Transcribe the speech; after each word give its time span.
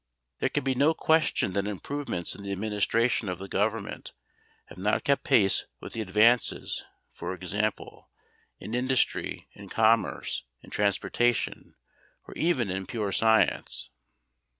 There 0.39 0.49
can 0.49 0.63
be 0.63 0.73
no 0.73 0.95
question 0.95 1.51
that 1.51 1.67
improvements 1.67 2.33
in 2.33 2.41
the 2.41 2.51
administration 2.51 3.29
of 3.29 3.37
the 3.37 3.47
government 3.47 4.13
have 4.65 4.79
not 4.79 5.03
kept 5.03 5.23
pace 5.23 5.67
with 5.79 5.93
the 5.93 6.01
advances, 6.01 6.83
for 7.13 7.35
example, 7.35 8.09
in 8.59 8.73
industry, 8.73 9.47
in 9.53 9.69
commerce, 9.69 10.43
in 10.63 10.71
transportation, 10.71 11.75
or 12.27 12.33
even 12.33 12.71
in 12.71 12.87
pure 12.87 13.11
science. 13.11 13.91